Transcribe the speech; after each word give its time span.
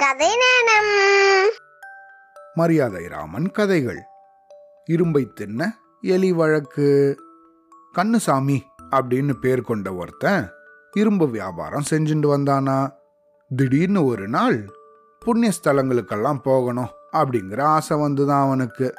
கதை 0.00 0.28
நேரம் 0.28 1.50
மரியாதை 2.54 3.06
ராமன் 3.06 3.50
கதைகள். 3.50 4.02
இரும்பை 4.84 5.32
தின்ன 5.34 5.78
எலி 6.00 6.32
வழக்கு. 6.32 7.18
கண்ணுசாமி 7.98 8.60
அப்படின்னு 8.90 9.32
பேர் 9.32 9.60
கொண்ட 9.60 9.94
ஒருத்தன் 9.94 10.50
இரும்பு 10.90 11.28
வியாபாரம் 11.28 11.82
செஞ்சுட்டு 11.90 12.28
வந்தானா. 12.34 12.92
திடீர்னு 13.56 14.04
ஒரு 14.04 14.28
நாள் 14.28 14.64
புண்ணிய 15.20 15.52
ஸ்தலங்களுக்கெல்லாம் 15.52 16.38
போகணும் 16.38 16.88
அப்படிங்கிற 17.12 17.62
ஆசை 17.62 17.96
வந்துதான் 17.96 18.42
அவனுக்கு. 18.42 18.94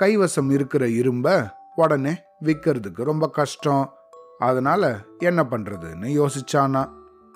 கைவசம் 0.00 0.50
இருக்கிற 0.50 0.86
இரும்ப 0.86 1.50
உடனே 1.74 2.22
விற்கிறதுக்கு 2.42 3.04
ரொம்ப 3.04 3.30
கஷ்டம். 3.30 3.94
அதனால 4.38 4.98
என்ன 5.18 5.42
பண்றதுன்னு 5.42 6.26
யோசிச்சானா. 6.26 6.90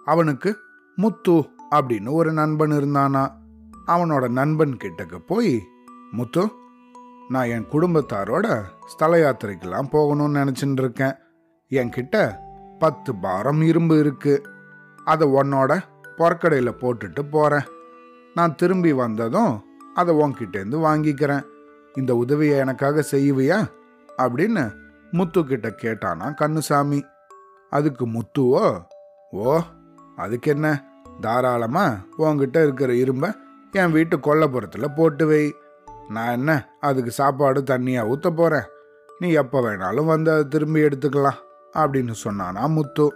அவனுக்கு 0.04 0.56
முத்து 0.96 1.56
அப்படின்னு 1.70 2.12
ஒரு 2.12 2.32
நண்பன் 2.32 2.70
இருந்தானா? 2.70 3.32
அவனோட 3.86 4.28
நண்பன் 4.28 4.76
கிட்டக்கு 4.84 5.18
போய் 5.18 5.62
முத்து 6.10 6.50
நான் 7.28 7.46
என் 7.46 7.66
குடும்பத்தாரோட 7.66 8.62
ஸ்தல 8.86 9.30
யாத்திரைக்கெல்லாம் 9.30 9.88
போகணும்னு 9.92 10.52
நினச்சிட்டு 10.52 10.72
இருக்கேன். 10.72 11.14
என்கிட்ட 11.70 12.34
பத்து 12.78 13.14
பாரம் 13.14 13.60
இரும்பு 13.60 13.98
இருக்கு. 13.98 14.42
அதை 15.04 15.28
உன்னோட 15.28 15.82
பொறக்கடையில் 16.18 16.80
போட்டுட்டு 16.80 17.30
போகிறேன் 17.30 17.64
நான் 18.34 18.54
திரும்பி 18.54 18.92
வந்ததும் 18.92 19.64
அதை 19.94 20.14
உன்கிட்டேருந்து 20.14 20.78
வாங்கிக்கிறேன். 20.78 21.42
இந்த 21.94 22.16
உதவியை 22.16 22.58
எனக்காக 22.58 23.04
செய்வியா? 23.10 23.66
அப்படின்னு 24.18 24.72
முத்து 25.10 25.44
கிட்ட 25.44 25.68
கேட்டானா 25.68 26.34
கண்ணுசாமி 26.40 27.02
அதுக்கு 27.70 28.08
முத்துவோ? 28.08 28.82
ஓ 29.30 29.60
அதுக்கு 30.16 30.50
என்ன 30.50 30.87
தாராளமாக 31.20 32.00
உன்கிட்ட 32.18 32.62
இருக்கிற 32.62 32.94
இரும்பை 32.94 33.30
என் 33.72 33.90
வீட்டு 33.90 34.16
கொல்லப்புறத்தில் 34.16 34.94
போட்டு 34.94 35.26
வை. 35.26 35.54
நான் 36.08 36.32
என்ன 36.32 36.68
அதுக்கு 36.80 37.10
சாப்பாடு 37.10 37.60
தண்ணியாக 37.60 38.10
ஊற்ற 38.12 38.30
போகிறேன் 38.30 38.68
நீ 39.18 39.30
எப்போ 39.30 39.60
வேணாலும் 39.60 40.04
வந்து 40.04 40.30
அதை 40.32 40.44
திரும்பி 40.44 40.80
எடுத்துக்கலாம் 40.80 41.40
அப்படின்னு 41.74 42.14
சொன்னானா 42.24 42.68
முத்து. 42.68 43.06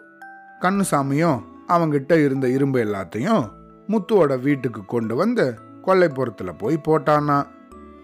கண்ணுசாமியும் 0.60 1.38
அவங்கிட்ட 1.68 2.24
இருந்த 2.24 2.48
இரும்பு 2.48 2.78
எல்லாத்தையும் 2.84 3.44
முத்துவோட 3.88 4.40
வீட்டுக்கு 4.40 4.84
கொண்டு 4.84 5.14
வந்து 5.14 5.58
கொல்லைப்புறத்தில் 5.86 6.58
போய் 6.58 6.84
போட்டானா. 6.88 7.46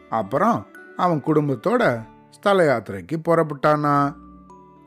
அப்புறம் 0.08 0.66
அவன் 0.96 1.22
குடும்பத்தோட 1.26 1.82
ஸ்தல 2.30 2.64
யாத்திரைக்கு 2.68 3.16
புறப்பட்டானா. 3.28 4.14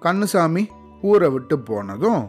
கண்ணுசாமி 0.01 0.63
ஊரை 1.01 1.29
விட்டு 1.29 1.59
போனதும் 1.59 2.21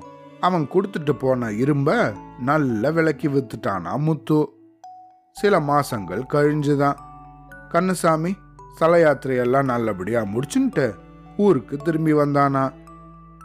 அவன் 0.43 0.69
கொடுத்துட்டு 0.75 1.13
போன 1.13 1.51
இரும்ப 1.51 2.15
நல்ல 2.39 2.91
விலக்கி 2.91 3.29
வித்துட்டானா 3.29 3.99
முத்து 3.99 4.49
சில 5.33 5.61
மாசங்கள் 5.61 6.23
கழிஞ்சுதான். 6.33 6.95
கண்ணுசாமி 7.69 8.33
ஸ்தல 8.75 8.97
யாத்திரையெல்லாம் 9.03 9.65
நல்லபடியா 9.65 10.23
முடிச்சுன்ட்டு 10.23 10.95
ஊருக்கு 11.37 11.77
திரும்பி 11.77 12.13
வந்தானா. 12.13 12.73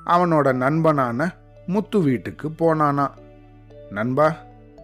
அவனோட 0.05 0.53
நண்பனான 0.55 1.29
முத்து 1.67 2.01
வீட்டுக்கு 2.01 2.49
போனானா. 2.49 3.07
நண்பா 3.89 4.35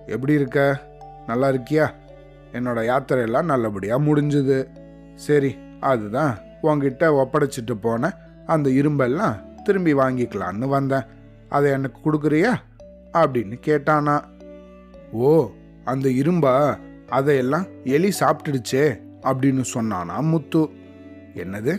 எப்படி 0.08 0.34
இருக்க? 0.34 0.82
நல்லா 1.28 1.50
இருக்கியா? 1.50 1.94
என்னோட 2.52 2.80
யாத்திரையெல்லாம் 2.92 3.44
நல்லபடியா 3.44 3.98
முடிஞ்சுது. 3.98 4.68
சரி 5.16 5.56
அதுதான் 5.80 6.38
உன்கிட்ட 6.64 7.10
ஒப்படைச்சிட்டு 7.16 7.74
போன 7.82 8.14
அந்த 8.46 8.70
இரும்பெல்லாம் 8.70 9.62
திரும்பி 9.64 9.94
வாங்கிக்கலான்னு 9.94 10.68
வந்தேன். 10.68 11.22
அதை 11.54 11.72
எனக்கு 11.72 12.00
கொடுக்குறியா? 12.02 12.54
அப்படின்னு 13.14 13.58
கேட்டானா. 13.66 14.24
ஓ 15.12 15.52
அந்த 15.86 16.10
இரும்பா 16.10 16.78
அதையெல்லாம் 17.10 17.66
எலி 17.84 18.12
சாப்பிட்டுடுச்சே 18.20 19.02
அப்படின்னு 19.22 19.64
சொன்னானா 19.74 20.22
முத்து. 20.22 20.70
என்னது? 21.36 21.74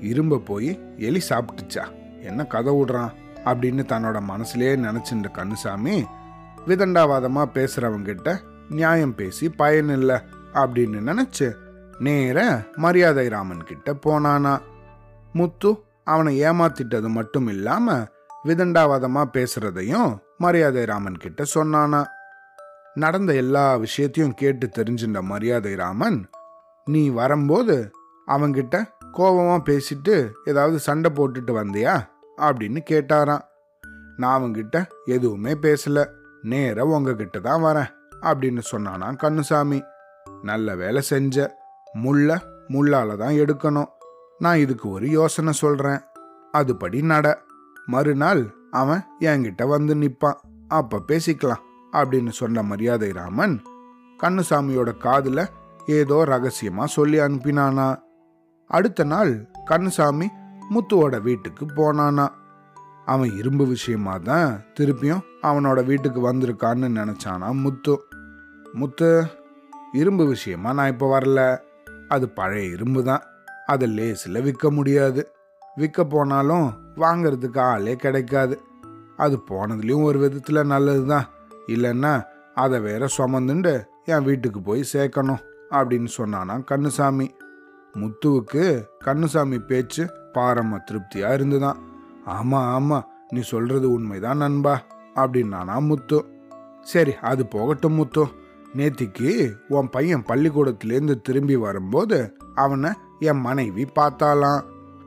இரும்ப 0.00 0.38
போய் 0.38 0.80
எலி 0.96 1.20
சாப்பிட்டுச்சா? 1.28 1.84
என்ன 2.22 2.44
கதை 2.44 2.74
விடுறான்? 2.74 3.10
அப்படின்னு 3.44 3.82
தன்னோட 3.84 4.18
மனசுலேயே 4.28 4.76
நினைச்சிருந்த 4.80 5.24
கண்ணுசாமி 5.32 6.04
விதண்டாவாதமாக 6.66 7.50
பேசுகிறவங்கிட்ட 7.54 8.38
நியாயம் 8.70 9.14
பேசி 9.14 9.48
பயன் 9.48 9.88
இல்லை 9.88 10.16
அப்படின்னு 10.54 11.10
நினச்சி 11.10 11.52
நேர 11.98 12.64
மரியாதை 12.76 13.28
ராமன் 13.28 13.64
கிட்ட 13.64 13.94
போனானா. 14.06 14.58
முத்து 15.32 15.82
அவனை 16.04 16.42
ஏமாத்திட்டது 16.42 17.08
மட்டும் 17.08 17.48
இல்லாமல் 17.48 18.06
விதண்டாவாதமா 18.44 19.24
பேசுறதையும் 19.32 20.18
மரியாதை 20.38 20.84
ராமன் 20.84 21.16
கிட்ட 21.16 21.44
சொன்னானா? 21.54 22.04
நடந்த 22.94 23.34
எல்லா 23.34 23.76
விஷயத்தையும் 23.76 24.34
கேட்டு 24.34 24.70
தெரிஞ்சின்ற 24.76 25.20
மரியாதை 25.20 25.74
ராமன் 25.74 26.28
நீ 26.84 27.08
வரும்போது 27.08 27.90
அவங்கிட்ட 28.26 28.84
கோபமா 29.12 29.62
பேசிட்டு 29.64 30.30
ஏதாவது 30.44 30.78
சண்டை 30.78 31.10
போட்டுட்டு 31.14 31.50
வந்தியா? 31.50 32.08
அப்படின்னு 32.36 32.78
கேட்டாராம். 32.90 33.40
நான் 34.16 34.42
அவங்கிட்ட 34.42 34.86
எதுவுமே 35.04 35.54
பேசல 35.54 36.06
நேர 36.42 36.84
உங்ககிட்ட 36.84 37.38
தான் 37.38 37.62
வரேன் 37.62 37.90
அப்படின்னு 38.22 38.62
சொன்னானா 38.72 39.16
கண்ணுசாமி 39.22 39.82
நல்ல 40.42 40.74
வேலை 40.74 41.02
செஞ்ச 41.02 41.56
முள்ள 41.92 42.40
முள்ளால 42.68 43.16
தான் 43.16 43.32
எடுக்கணும். 43.32 43.88
நான் 44.38 44.56
இதுக்கு 44.56 44.88
ஒரு 44.88 45.08
யோசனை 45.08 45.52
சொல்றேன். 45.52 45.98
அதுபடி 46.52 47.02
நட. 47.02 47.42
மறுநாள் 47.86 48.54
அவன் 48.70 49.04
என்கிட்ட 49.20 49.66
வந்து 49.66 49.94
நிற்பான் 49.94 50.40
அப்ப 50.68 51.02
பேசிக்கலாம் 51.08 51.62
அப்படின்னு 51.92 52.28
சொன்ன 52.28 52.62
மரியாதை 52.62 53.12
ராமன் 53.12 53.62
கண்ணுசாமியோட 54.22 54.90
காதுல 55.02 55.46
ஏதோ 55.86 56.24
ரகசியமா 56.26 56.84
சொல்லி 56.84 57.18
அனுப்பினானா. 57.18 58.02
அடுத்த 58.66 59.04
நாள் 59.04 59.48
கண்ணுசாமி 59.66 60.26
முத்துவோட 60.70 61.22
வீட்டுக்கு 61.22 61.66
போனானா. 61.66 62.28
அவன் 63.04 63.36
இரும்பு 63.36 63.66
விஷயமா 63.66 64.18
தான் 64.18 64.62
திருப்பியும் 64.80 65.20
அவனோட 65.42 65.84
வீட்டுக்கு 65.84 66.32
வந்திருக்கான்னு 66.32 66.88
நினைச்சானா 66.90 67.52
முத்து. 67.52 68.00
முத்து 68.72 69.26
இரும்பு 69.92 70.26
விஷயமா 70.26 70.72
நான் 70.72 70.88
இப்போ 70.88 71.18
வரல. 71.18 71.58
அது 72.08 72.28
பழைய 72.28 72.70
இரும்பு 72.70 73.04
தான் 73.04 73.22
அதை 73.66 73.88
லேசில் 73.88 74.42
விற்க 74.42 74.70
முடியாது. 74.70 75.32
விற்க 75.74 76.04
போனாலும் 76.04 76.66
வாங்கிறதுக்கு 76.96 77.58
ஆளே 77.58 77.96
கிடைக்காது. 77.96 78.60
அது 79.16 79.36
போனதுலேயும் 79.50 80.02
ஒரு 80.02 80.18
விதத்தில் 80.18 80.60
நல்லது 80.64 81.06
தான் 81.06 81.26
இல்லைன்னா 81.66 82.24
அதை 82.54 82.80
வேற 82.80 83.06
சுமந்துண்டு 83.18 83.84
என் 84.04 84.24
வீட்டுக்கு 84.24 84.60
போய் 84.60 84.84
சேர்க்கணும் 84.92 85.42
அப்படின்னு 85.70 86.08
சொன்னானா 86.16 86.54
கண்ணுசாமி 86.70 87.26
முத்துவுக்கு 87.94 88.64
கண்ணுசாமி 89.04 89.58
பேச்சு 89.58 90.04
பாரம 90.34 90.78
திருப்தியாக 90.84 91.34
இருந்துதான். 91.34 91.76
ஆமாம் 92.24 92.68
ஆமாம் 92.68 93.08
நீ 93.28 93.40
சொல்கிறது 93.40 93.92
உண்மைதான் 93.92 94.36
நண்பா 94.36 94.82
அப்படின்னானா 95.14 95.80
முத்து. 95.80 96.24
சரி 96.80 97.12
அது 97.20 97.46
போகட்டும் 97.46 97.92
முத்து. 97.92 98.24
நேத்திக்கு 98.76 99.30
உன் 99.68 99.90
பையன் 99.90 100.24
பள்ளிக்கூடத்துலேருந்து 100.28 101.14
திரும்பி 101.20 101.56
வரும்போது 101.56 102.36
அவனை 102.54 102.90
என் 103.18 103.40
மனைவி 103.40 103.84
பார்த்தாலாம் 103.94 104.62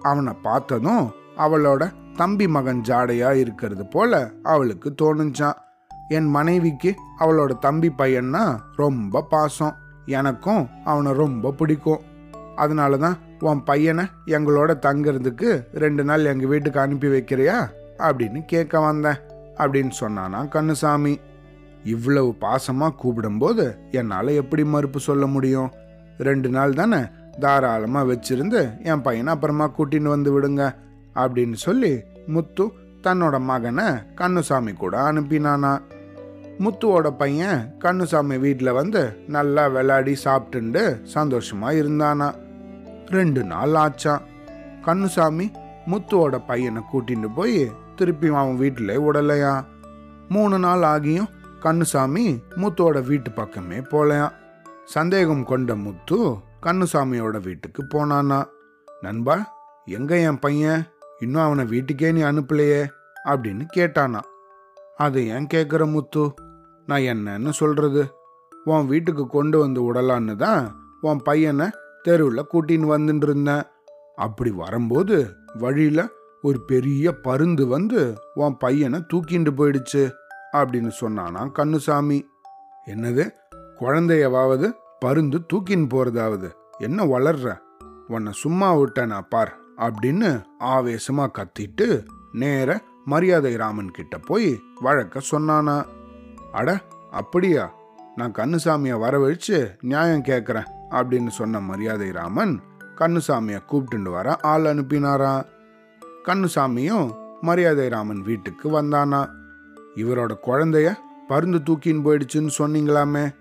அவனை 0.10 0.34
பார்த்ததும் 0.42 1.06
அவளோட 1.38 1.84
தம்பி 2.16 2.48
மகன் 2.48 2.82
ஜாடையா 2.82 3.30
இருக்கிறது 3.36 3.86
போல 3.86 4.30
அவளுக்கு 4.44 4.90
தோணுச்சான் 5.02 5.58
என் 6.08 6.30
மனைவிக்கு 6.30 6.96
அவளோட 7.20 7.58
தம்பி 7.60 7.90
பையன்னா 7.98 8.44
ரொம்ப 8.76 9.22
பாசம். 9.22 9.76
எனக்கும் 10.06 10.68
அவனை 10.84 11.12
ரொம்ப 11.12 11.52
பிடிக்கும். 11.52 12.00
அதனால 12.56 12.98
தான் 12.98 13.18
உன் 13.40 13.64
பையனை 13.64 14.06
எங்களோட 14.26 14.72
தங்கிறதுக்கு 14.86 15.50
ரெண்டு 15.74 16.04
நாள் 16.04 16.26
எங்கள் 16.26 16.48
வீட்டுக்கு 16.48 16.80
அனுப்பி 16.80 17.08
வைக்கிறியா? 17.08 17.58
அப்படின்னு 17.98 18.46
கேட்க 18.46 18.80
வந்தேன். 18.80 19.20
அப்படின்னு 19.58 19.92
சொன்னானா 20.00 20.42
கண்ணுசாமி 20.48 21.18
இவ்வளவு 21.84 22.36
பாசமாக 22.42 22.96
கூப்பிடும்போது 23.04 23.66
என்னால் 23.92 24.28
எப்படி 24.28 24.64
மறுப்பு 24.64 25.00
சொல்ல 25.00 25.28
முடியும்? 25.28 25.72
ரெண்டு 26.18 26.50
நாள் 26.50 26.74
தானே 26.74 27.02
தாராளமாக 27.40 28.10
வச்சிருந்து 28.14 28.84
என் 28.84 29.02
பையனை 29.02 29.34
அப்புறமா 29.34 29.66
கூட்டின்னு 29.78 30.14
வந்து 30.16 30.32
விடுங்க 30.36 30.64
அப்படின்னு 31.16 31.54
சொல்லி 31.54 31.94
முத்து 32.28 32.66
தன்னோட 33.04 33.40
மகனை 33.40 33.86
கண்ணுசாமி 34.16 34.74
கூட 34.74 35.12
அனுப்பினானா. 35.12 35.74
முத்துவோட 36.60 37.08
பையன் 37.12 37.60
கண்ணுசாமி 37.84 38.40
வீட்டில் 38.40 38.72
வந்து 38.72 39.02
நல்லா 39.28 39.68
விளையாடி 39.68 40.18
சாப்பிட்டுண்டு 40.24 40.82
சந்தோஷமா 41.14 41.70
இருந்தானா. 41.82 42.30
ரெண்டு 43.06 43.44
நாள் 43.44 43.76
ஆச்சான் 43.76 44.26
கண்ணுசாமி 44.86 45.48
முத்துவோட 45.92 46.38
பையனை 46.48 46.82
கூட்டிட்டு 46.94 47.30
போய் 47.36 47.72
திருப்பி 47.96 48.28
அவன் 48.28 48.56
வீட்டில் 48.56 49.00
விடலையா. 49.00 49.54
மூணு 50.30 50.60
நாள் 50.60 50.86
ஆகியும் 50.94 51.30
கண்ணுசாமி 51.64 52.26
முத்துவோட 52.56 53.06
வீட்டு 53.06 53.32
பக்கமே 53.32 53.78
போலையாம் 53.92 54.36
சந்தேகம் 54.86 55.44
கொண்ட 55.44 55.76
முத்து 55.76 56.20
கண்ணுசாமியோட 56.66 57.42
வீட்டுக்கு 57.42 57.84
போனானா 57.84 58.46
நண்பா 59.02 59.56
எங்க 59.86 60.18
என் 60.18 60.40
பையன்? 60.40 60.84
இன்னும் 61.20 61.42
அவனை 61.42 61.66
வீட்டுக்கே 61.66 62.12
நீ 62.12 62.22
அனுப்பலையே? 62.22 62.88
அப்படின்னு 63.26 63.68
கேட்டானா. 63.76 64.20
அதை 64.96 65.28
ஏன் 65.28 65.48
கேட்குற 65.54 65.92
முத்து? 65.92 66.34
நான் 66.86 67.00
என்னன்னு 67.00 67.50
சொல்றது? 67.50 68.14
உன் 68.64 68.88
வீட்டுக்கு 68.88 69.28
கொண்டு 69.28 69.60
வந்து 69.60 69.94
விடலான்னு 69.94 70.36
தான் 70.36 70.76
உன் 71.02 71.22
பையனை 71.22 71.70
தெருவில் 72.04 72.46
கூட்டின்னு 72.54 72.92
வந்துட்டு 72.98 73.24
இருந்தேன். 73.24 73.64
அப்படி 74.16 74.52
வரும்போது 74.52 75.36
வழியில 75.54 76.08
ஒரு 76.42 76.62
பெரிய 76.62 77.12
பருந்து 77.12 77.68
வந்து 77.68 78.14
உன் 78.34 78.58
பையனை 78.58 79.06
தூக்கிண்டு 79.14 79.52
போயிடுச்சு 79.58 80.12
அப்படின்னு 80.54 80.92
சொன்னானா 81.02 81.52
கண்ணுசாமி. 81.56 82.22
என்னது? 82.86 83.30
குழந்தையவாவது 83.80 84.72
பருந்து 85.00 85.46
தூக்கின்னு 85.54 85.88
போறதாவது. 85.94 86.52
என்ன 86.78 87.04
வளர்ற? 87.04 87.58
உன்னை 88.08 88.32
சும்மா 88.32 88.76
விட்டேனா 88.76 89.22
பார் 89.30 89.58
அப்படின்னு 89.78 90.44
ஆவேசமா 90.60 91.28
கத்திட்டு 91.28 92.06
நேர 92.32 92.82
மரியாதை 93.06 93.56
ராமன் 93.56 93.92
கிட்ட 93.92 94.18
போய் 94.18 94.62
வழக்க 94.82 95.22
சொன்னானா. 95.32 95.86
அட 96.52 96.82
அப்படியா? 97.12 97.74
நான் 98.16 98.32
கண்ணுசாமியை 98.32 99.00
வரவழைச்சு 99.00 99.76
நியாயம் 99.82 100.24
கேட்குறேன் 100.24 100.68
அப்படின்னு 100.92 101.28
சொன்ன 101.28 101.60
மரியாதை 101.60 102.12
ராமன் 102.12 102.62
கண்ணுசாமியை 102.96 103.60
கூப்பிட்டுண்டு 103.72 104.12
வர 104.12 104.38
ஆள் 104.38 104.62
அனுப்பினாராம் 104.62 105.46
கண்ணுசாமியும் 106.26 107.16
மரியாதை 107.42 107.88
ராமன் 107.88 108.22
வீட்டுக்கு 108.22 108.82
வந்தானா. 108.82 109.30
இவரோட 109.96 110.36
குழந்தைய 110.44 110.94
பருந்து 111.28 111.58
தூக்கின்னு 111.58 112.06
போயிடுச்சுன்னு 112.06 112.50
சொன்னீங்களாமே. 112.58 113.36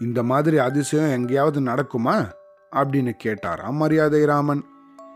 இந்த 0.00 0.22
மாதிரி 0.22 0.58
அதிசயம் 0.58 1.10
எங்கேயாவது 1.10 1.60
நடக்குமா? 1.60 2.30
அப்படின்னு 2.72 3.12
கேட்டாராம் 3.24 3.70
மரியாதை 3.70 4.24
ராமன். 4.24 4.64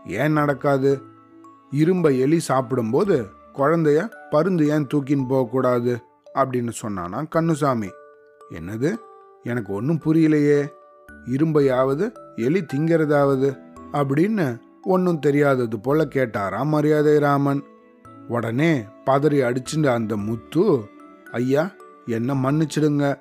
ஏன் 0.05 0.31
நடக்காது? 0.31 1.01
இரும்ப 1.71 2.19
எலி 2.19 2.39
சாப்பிடும்போது 2.39 3.27
குழந்தைய 3.53 4.09
பருந்து 4.29 4.67
ஏன் 4.67 4.87
தூக்கின்னு 4.93 5.27
போகக்கூடாது 5.27 5.99
அப்படின்னு 6.35 6.71
சொன்னானா 6.81 7.25
கண்ணுசாமி 7.35 7.89
என்னது? 8.49 8.95
எனக்கு 9.43 9.73
ஒன்றும் 9.73 10.01
புரியலையே. 10.05 10.67
இரும்பையாவது 11.25 12.11
எலி 12.35 12.65
திங்கிறதாவது? 12.73 13.57
அப்படின்னு 13.93 14.59
ஒன்றும் 14.83 15.19
தெரியாதது 15.19 15.79
போல 15.79 16.05
கேட்டாராம் 16.05 16.65
மரியாதை 16.65 17.17
ராமன். 17.17 17.63
உடனே 18.27 18.85
பதறி 19.05 19.41
அடிச்சுட்டு 19.41 19.87
அந்த 19.87 20.17
முத்து 20.17 20.89
ஐயா 21.31 21.71
என்ன 22.05 22.33
மன்னிச்சிடுங்க. 22.33 23.19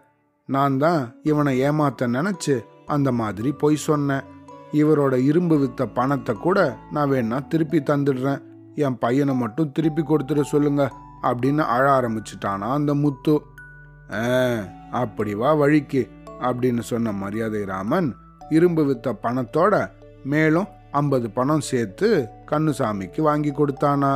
நான் 0.49 0.77
தான் 0.85 1.03
இவனை 1.31 1.53
ஏமாத்த 1.67 2.07
நினைச்சு 2.17 2.55
அந்த 2.95 3.09
மாதிரி 3.21 3.51
பொய் 3.63 3.85
சொன்னேன். 3.89 4.25
இவரோட 4.81 5.15
இரும்பு 5.29 5.57
வித்த 5.63 5.83
பணத்தை 5.99 6.35
கூட 6.45 6.59
நான் 6.95 7.11
வேணா 7.13 7.39
திருப்பி 7.53 7.79
தந்துடுறேன். 7.91 8.43
என் 8.85 8.99
பையனை 9.05 9.35
மட்டும் 9.43 9.73
திருப்பி 9.77 10.03
கொடுத்துட 10.03 10.43
சொல்லுங்க 10.53 10.83
அப்படின்னு 11.29 11.65
அழ 11.75 11.85
ஆரம்பிச்சிட்டானா 11.99 12.69
அந்த 12.79 12.93
முத்து. 13.03 13.35
அப்படி 15.03 15.33
வா 15.43 15.51
வழிக்கு 15.61 16.03
அப்படின்னு 16.49 16.83
சொன்ன 16.91 17.13
மரியாதை 17.23 17.61
ராமன் 17.73 18.09
இரும்பு 18.57 18.83
வித்த 18.89 19.15
பணத்தோட 19.25 19.75
மேலும் 20.33 20.69
ஐம்பது 21.01 21.29
பணம் 21.37 21.65
சேர்த்து 21.69 22.09
கண்ணுசாமிக்கு 22.51 23.21
வாங்கி 23.29 23.53
கொடுத்தானா. 23.59 24.13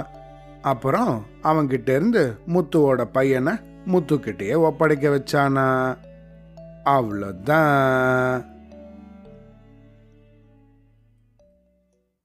அப்புறம் 0.72 1.12
அவன்கிட்ட 1.50 1.88
இருந்து 1.99 2.25
முத்துவோட 2.55 3.02
பையனை 3.17 3.55
முத்துக்கிட்டேயே 3.93 4.55
ஒப்படைக்க 4.69 5.08
வச்சானா. 5.17 5.67
அவ்வளோதான் 6.86 8.42